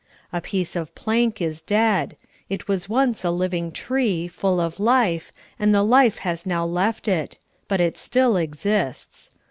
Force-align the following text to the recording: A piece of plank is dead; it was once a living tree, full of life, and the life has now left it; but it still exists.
A 0.33 0.41
piece 0.41 0.75
of 0.75 0.95
plank 0.95 1.43
is 1.43 1.61
dead; 1.61 2.17
it 2.49 2.67
was 2.67 2.89
once 2.89 3.23
a 3.23 3.29
living 3.29 3.71
tree, 3.71 4.27
full 4.27 4.59
of 4.59 4.79
life, 4.79 5.31
and 5.59 5.75
the 5.75 5.83
life 5.83 6.17
has 6.25 6.43
now 6.43 6.65
left 6.65 7.07
it; 7.07 7.37
but 7.67 7.79
it 7.79 7.99
still 7.99 8.35
exists. 8.35 9.29